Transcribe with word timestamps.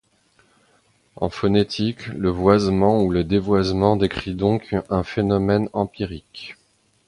En 1.15 1.29
phonétique, 1.29 2.07
le 2.07 2.29
voisement 2.31 3.03
ou 3.03 3.11
le 3.11 3.23
dévoisement 3.23 3.97
décrit 3.97 4.33
donc 4.33 4.73
un 4.89 5.03
phénomène 5.03 5.69
empirique. 5.73 6.55